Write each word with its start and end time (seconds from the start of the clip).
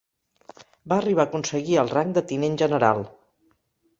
Va 0.93 0.97
arribar 1.01 1.25
a 1.25 1.29
aconseguir 1.33 1.77
el 1.83 1.93
rang 1.93 2.15
de 2.17 2.25
tinent 2.31 2.57
general. 2.65 3.05